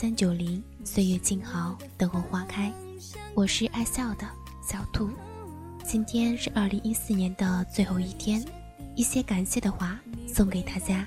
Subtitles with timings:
[0.00, 2.72] 三九零，岁月静好，等候花开。
[3.34, 4.24] 我是爱笑的
[4.62, 5.10] 小兔，
[5.84, 8.40] 今天是二零一四年的最后一天，
[8.94, 9.98] 一些感谢的话
[10.32, 11.04] 送给大家，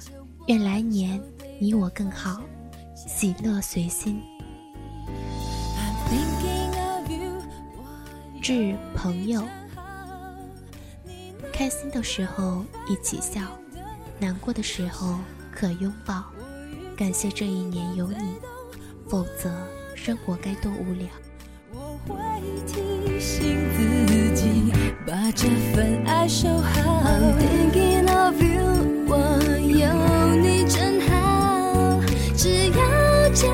[0.47, 1.23] 愿来年
[1.57, 2.41] 你我更好，
[2.93, 4.21] 喜乐随心。
[8.41, 9.41] 致朋友，
[11.53, 13.41] 开心的时候一起笑。
[14.19, 15.17] 难过的时候
[15.49, 16.25] 可拥抱，
[16.97, 18.35] 感谢这一年有你，
[19.11, 19.51] 否则
[19.93, 21.05] 生活该多无聊。
[21.73, 22.15] 我会
[22.65, 24.71] 提醒自己
[25.05, 27.03] 把这份爱收好。
[27.03, 28.63] I'm thinking of you，
[29.09, 29.13] 我
[29.67, 31.99] 有你真好，
[32.37, 33.51] 只要牵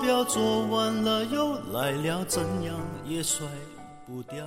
[0.00, 3.46] 表，做完了又来了，怎样也甩
[4.06, 4.46] 不掉。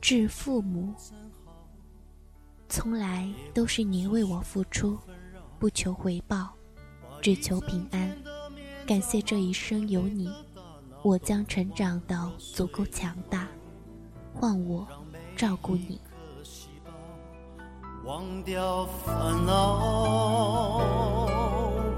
[0.00, 0.92] 致父母，
[2.68, 4.98] 从来都是你为我付出，
[5.58, 6.50] 不求回报，
[7.20, 8.10] 只求平安。
[8.84, 10.28] 感谢这一生有你，
[11.02, 13.46] 我将成长到足够强大，
[14.34, 14.86] 换我
[15.36, 16.00] 照顾你。
[18.04, 21.21] 忘掉烦恼，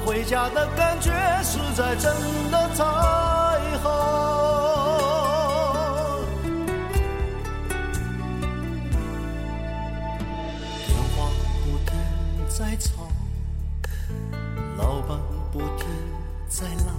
[0.00, 1.10] 回家的感觉
[1.42, 2.12] 实在真
[2.50, 2.84] 的太
[3.78, 3.88] 好。
[10.86, 11.28] 电话
[11.64, 11.92] 不停
[12.48, 13.08] 在吵，
[14.78, 15.18] 老板
[15.52, 15.86] 不停
[16.48, 16.92] 在闹，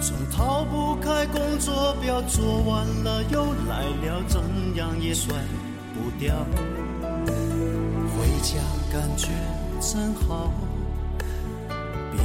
[0.00, 4.40] 总逃不开工作表，做完了又来了，怎
[4.74, 5.34] 样也甩
[5.94, 6.34] 不掉。
[8.16, 8.58] 回家
[8.92, 9.28] 感觉
[9.80, 10.50] 真好，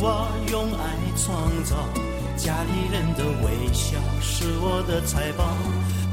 [0.00, 0.84] 我用爱
[1.16, 1.76] 创造。
[2.36, 5.44] 家里人的微笑是我的财宝，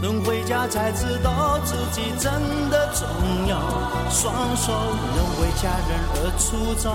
[0.02, 2.34] 等回家才知道自己真
[2.72, 3.08] 的重
[3.48, 3.60] 要。
[4.10, 4.74] 双手
[5.16, 6.92] 能为家人而粗糙，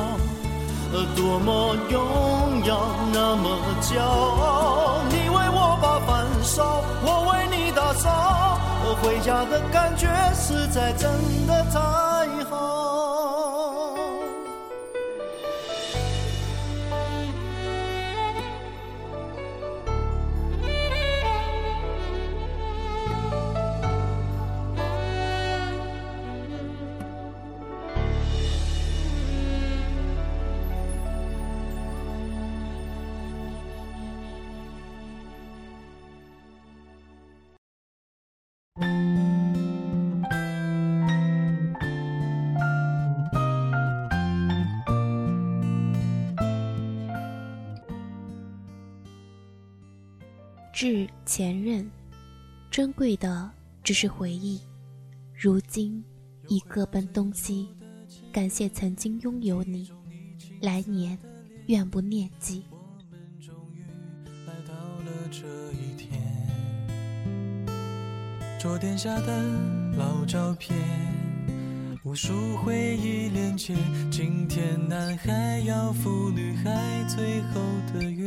[1.14, 2.76] 多么荣耀，
[3.12, 4.98] 那么骄傲。
[5.10, 8.58] 你为我把饭烧，我为你打扫，
[9.00, 11.08] 回家的感觉实在真
[11.46, 12.19] 的太
[50.82, 51.86] 致前任，
[52.70, 53.50] 珍贵的
[53.84, 54.58] 只是回忆，
[55.38, 56.02] 如今
[56.48, 57.68] 已各奔东西。
[58.32, 59.90] 感谢曾经拥有你，
[60.62, 61.18] 来年
[61.66, 62.64] 愿不念记。
[68.58, 69.42] 桌垫下的
[69.98, 70.74] 老照片，
[72.04, 73.76] 无数回忆连接。
[74.10, 77.60] 今天男孩要赴女孩最后
[77.92, 78.26] 的约。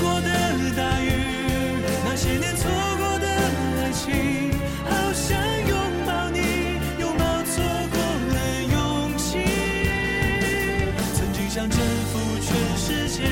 [13.11, 13.23] 界，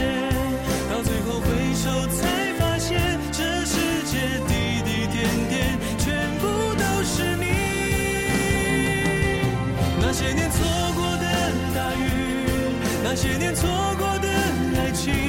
[0.92, 5.18] 到最后回首才发现，这世界滴滴点
[5.48, 7.46] 点全部都是你。
[10.02, 10.58] 那些年错
[10.96, 11.26] 过的
[11.74, 12.04] 大雨，
[13.04, 14.28] 那些年错过的
[14.78, 15.29] 爱情。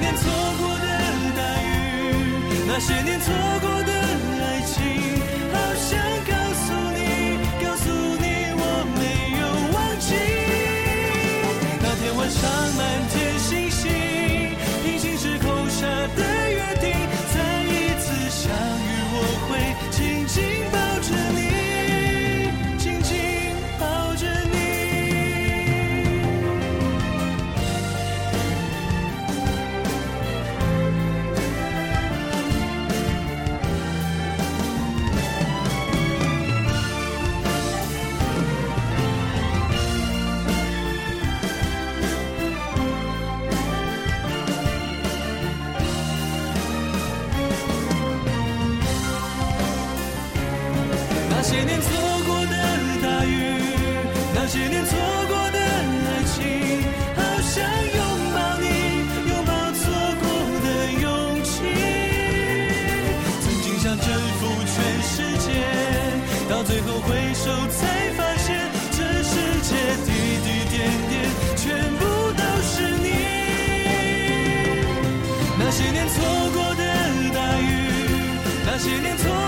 [0.00, 0.86] 那些年错过的
[1.36, 3.79] 大雨那些年错过
[63.90, 65.50] 想征服全世界
[66.48, 68.56] 到最后回首才发现
[68.92, 69.74] 这世界
[70.06, 70.08] 滴
[70.44, 70.78] 滴点
[71.08, 71.12] 点
[71.56, 71.66] 全
[71.98, 72.04] 部
[72.36, 73.10] 都是你
[75.58, 76.22] 那些年错
[76.54, 76.82] 过的
[77.34, 77.64] 大雨
[78.64, 79.39] 那些年错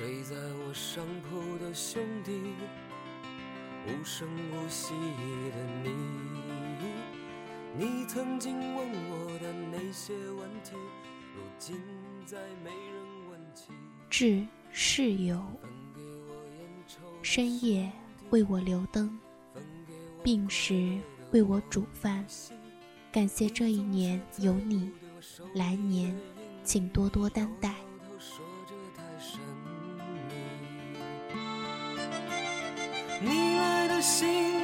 [0.00, 2.32] 睡在我上铺的兄弟
[3.86, 5.90] 无声无息的你。
[7.76, 10.72] 你曾经问我的那些问题
[11.36, 11.76] 如今
[12.24, 13.64] 再没人问起。
[14.08, 15.44] 至室友
[17.20, 17.92] 深夜
[18.30, 19.20] 为我留灯
[20.24, 20.98] 病时
[21.32, 22.24] 为我煮饭。
[23.12, 24.90] 感谢这一年有你
[25.54, 26.18] 来年
[26.64, 27.89] 请多多担待。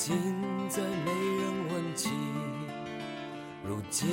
[0.00, 0.16] 如今
[0.70, 2.08] 再没人问起，
[3.62, 4.08] 如今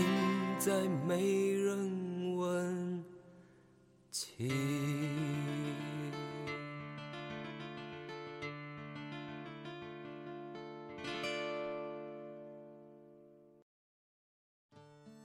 [0.59, 3.05] 再没人问
[4.11, 4.49] 起。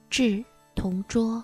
[0.09, 1.43] 致同桌，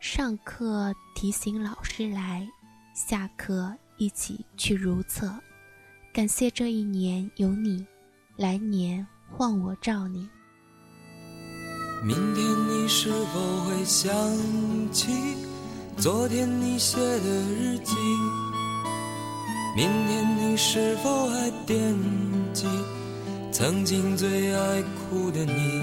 [0.00, 2.48] 上课提醒老师来，
[2.94, 5.30] 下课一起去如厕。
[6.14, 7.86] 感谢这一年有你，
[8.38, 9.04] 来年
[9.36, 10.28] 换我照你。
[12.04, 14.08] 明天你是否会想
[14.92, 15.08] 起
[15.96, 17.96] 昨天你写的日记？
[19.76, 21.96] 明天你是否还惦
[22.52, 22.68] 记
[23.50, 25.82] 曾经最爱哭的你？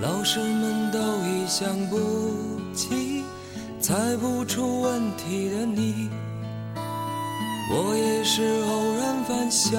[0.00, 1.98] 老师们都已想不
[2.74, 3.22] 起
[3.78, 6.08] 猜不出问题的你，
[7.70, 9.78] 我也是偶然翻相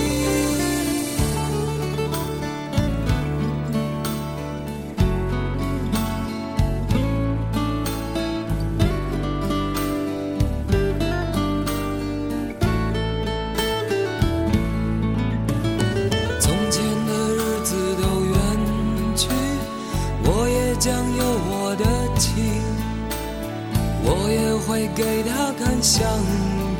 [24.95, 26.01] 给他看相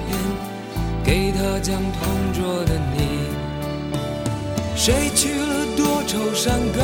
[0.08, 0.18] 片，
[1.04, 3.00] 给他讲同桌的你。
[4.76, 6.82] 谁去了多愁善感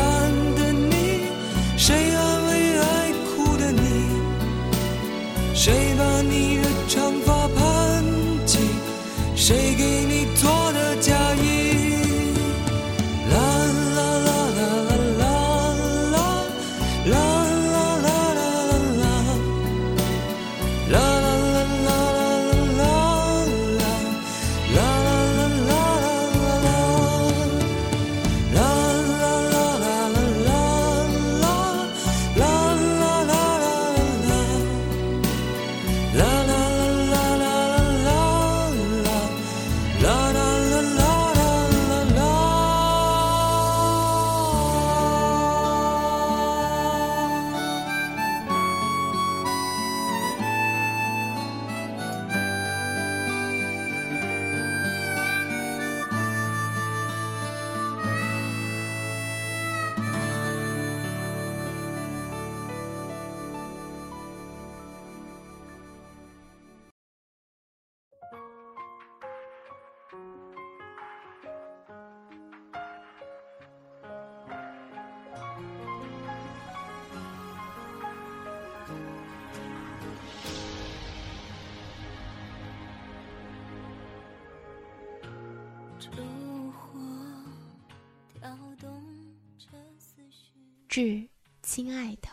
[90.97, 91.29] 致
[91.61, 92.27] 亲爱的，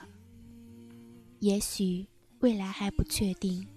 [1.40, 2.06] 也许
[2.38, 3.68] 未来还不确定，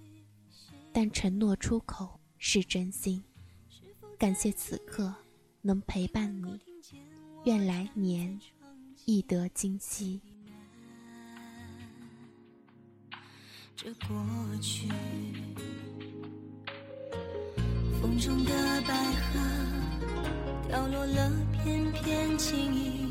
[0.93, 3.21] 但承诺出口是真心。
[4.17, 5.13] 感谢此刻
[5.61, 6.57] 能陪伴你，
[7.43, 8.39] 愿来年
[9.03, 10.21] 亦得今夕。
[13.75, 14.17] 这过
[14.61, 14.87] 去，
[17.99, 21.29] 风中的百合掉落了
[21.61, 23.06] 片片情意，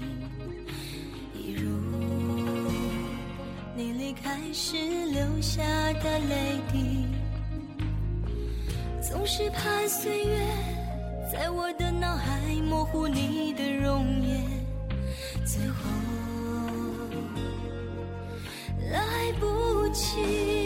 [4.58, 4.78] 时
[5.12, 5.62] 流下
[6.02, 7.06] 的泪滴。
[9.02, 10.38] 总是怕岁月
[11.30, 14.42] 在我的脑海模糊你的容颜，
[15.44, 15.82] 最后
[18.90, 20.65] 来不及。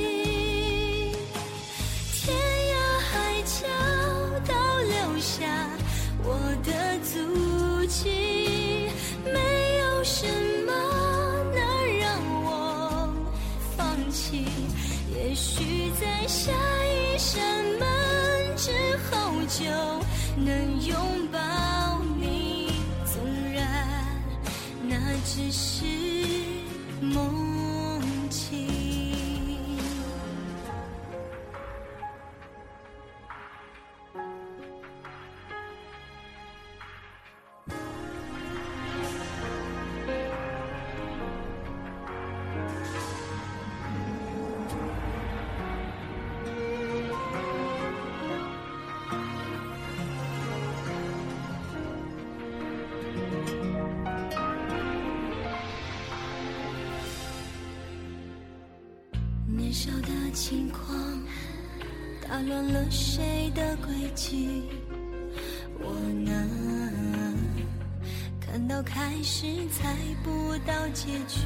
[68.80, 71.44] 我开始，猜不到结局。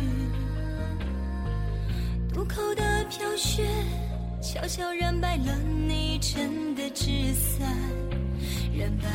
[2.32, 3.66] 渡口的飘雪，
[4.40, 7.68] 悄悄染白了你撑的纸伞，
[8.78, 9.08] 染白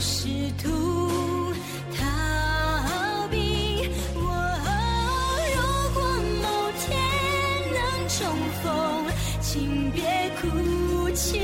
[0.00, 0.28] 试
[0.62, 1.52] 图
[1.96, 4.20] 逃避我
[5.54, 5.60] 如
[5.94, 6.02] 果
[6.42, 6.88] 某天
[7.72, 8.18] 能重
[8.62, 8.64] 逢
[9.40, 10.02] 请别
[10.40, 11.38] 哭泣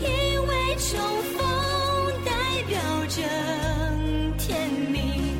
[0.00, 0.98] 因为重
[1.32, 1.44] 逢
[2.24, 2.30] 代
[2.68, 3.22] 表着
[4.38, 5.36] 甜蜜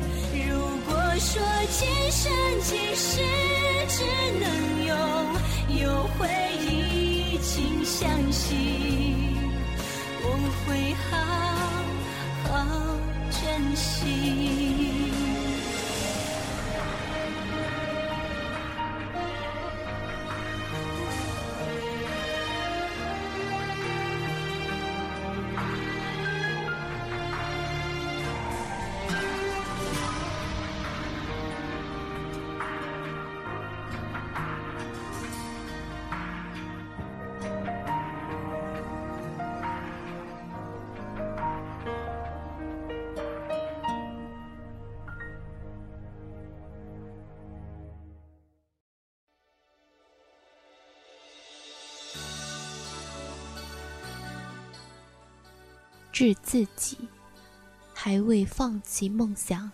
[0.47, 2.31] 如果说今生
[2.61, 3.21] 今世
[3.87, 4.03] 只
[4.39, 4.95] 能拥
[5.81, 6.27] 有回
[6.69, 9.33] 忆请相信
[10.23, 10.29] 我
[10.67, 11.84] 会好。
[12.47, 12.65] 好
[13.31, 15.14] 珍惜。
[56.15, 56.97] 致自己，
[57.93, 59.69] 还未放弃梦想，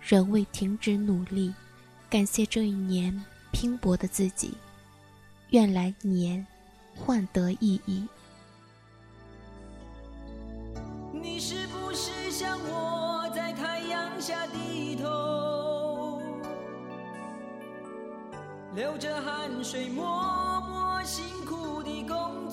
[0.00, 1.52] 仍未停止努力，
[2.08, 4.54] 感谢这一年拼搏的自己，
[5.50, 6.46] 愿来年
[6.96, 8.08] 换得意义。
[11.12, 16.22] 你是不是像我在太阳下低头，
[18.74, 22.43] 流着汗水默默辛苦的工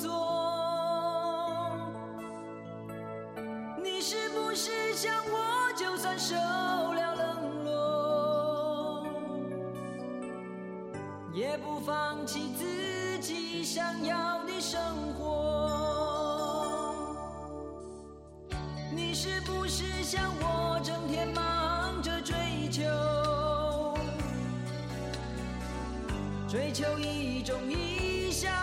[5.01, 9.03] 想我，就算受了冷落，
[11.33, 14.79] 也不放弃自己想要的生
[15.17, 16.93] 活？
[18.91, 22.83] 你是不是像我，整天忙着追求，
[26.47, 28.53] 追求一种意想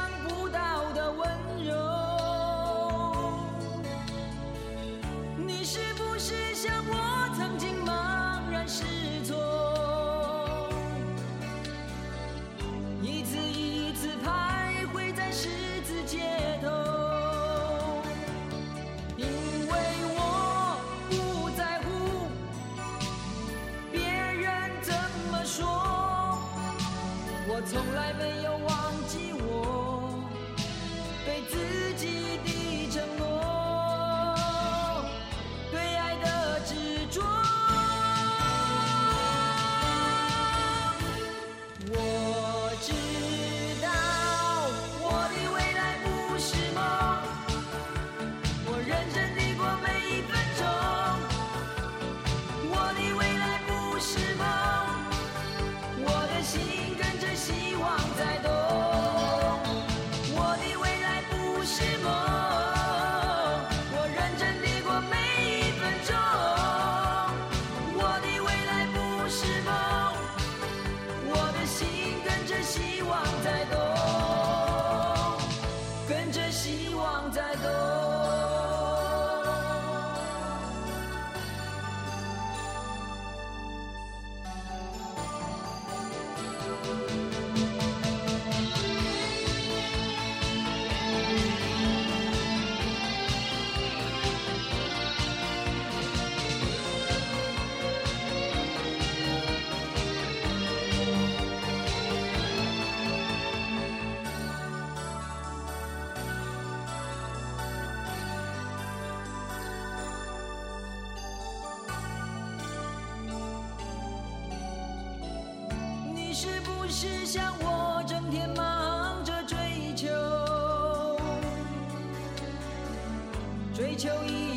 [123.99, 124.48] 追求一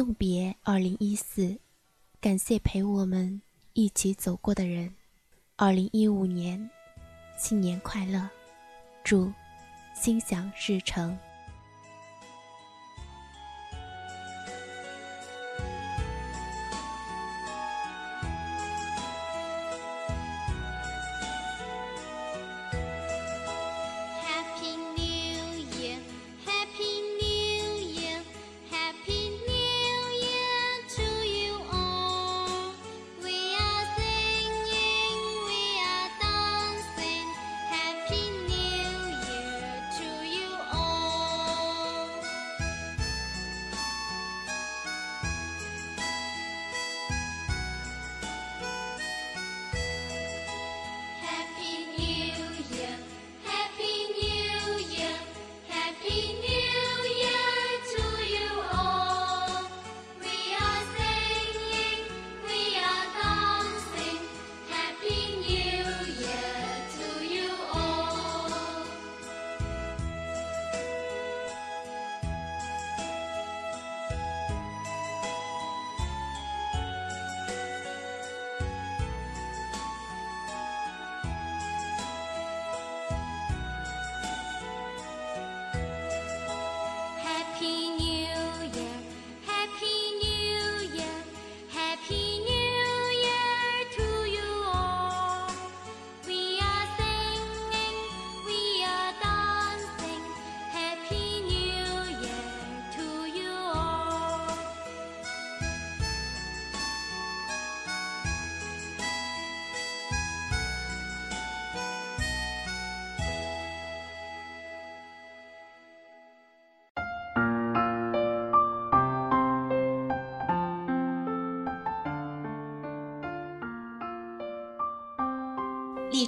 [0.00, 1.58] 送别二零一四，
[2.22, 3.42] 感谢陪我们
[3.74, 4.94] 一起走过的人。
[5.56, 6.70] 二零一五年，
[7.36, 8.26] 新年快乐，
[9.04, 9.30] 祝
[9.94, 11.18] 心想事成。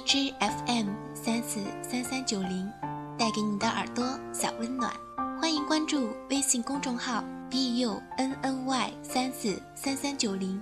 [0.05, 2.69] 之 FM 三四三三九零，
[3.17, 4.91] 带给你的耳朵小温暖。
[5.39, 10.61] 欢迎关注微信公众号 b u n n y 三四三三九零。